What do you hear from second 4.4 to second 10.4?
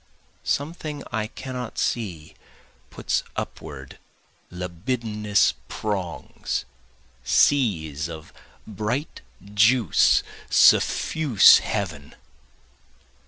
libidinous prongs, Seas of bright juice